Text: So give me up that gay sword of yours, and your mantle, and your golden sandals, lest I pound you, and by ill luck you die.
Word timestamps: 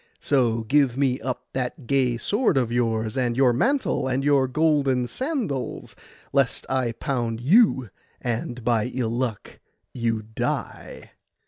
So 0.19 0.61
give 0.61 0.97
me 0.97 1.19
up 1.19 1.45
that 1.53 1.85
gay 1.85 2.17
sword 2.17 2.57
of 2.57 2.71
yours, 2.71 3.15
and 3.15 3.37
your 3.37 3.53
mantle, 3.53 4.07
and 4.07 4.23
your 4.23 4.47
golden 4.47 5.05
sandals, 5.05 5.95
lest 6.33 6.65
I 6.71 6.93
pound 6.93 7.39
you, 7.39 7.91
and 8.19 8.63
by 8.63 8.85
ill 8.95 9.11
luck 9.15 9.59
you 9.93 10.23
die. 10.23 11.11